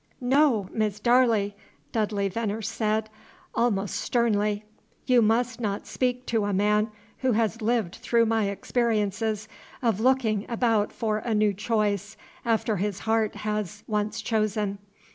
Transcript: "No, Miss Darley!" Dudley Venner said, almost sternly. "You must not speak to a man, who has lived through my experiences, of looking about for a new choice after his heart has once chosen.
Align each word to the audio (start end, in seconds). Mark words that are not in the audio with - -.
"No, 0.19 0.67
Miss 0.71 0.99
Darley!" 0.99 1.55
Dudley 1.91 2.27
Venner 2.27 2.63
said, 2.63 3.07
almost 3.53 3.97
sternly. 3.97 4.65
"You 5.05 5.21
must 5.21 5.61
not 5.61 5.85
speak 5.85 6.25
to 6.25 6.45
a 6.45 6.53
man, 6.53 6.89
who 7.19 7.33
has 7.33 7.61
lived 7.61 7.97
through 7.97 8.25
my 8.25 8.45
experiences, 8.45 9.47
of 9.83 9.99
looking 9.99 10.47
about 10.49 10.91
for 10.91 11.19
a 11.19 11.35
new 11.35 11.53
choice 11.53 12.17
after 12.43 12.77
his 12.77 13.01
heart 13.01 13.35
has 13.45 13.83
once 13.85 14.23
chosen. 14.23 14.79